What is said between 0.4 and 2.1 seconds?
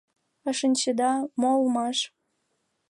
А шинчеда, мо улмаш?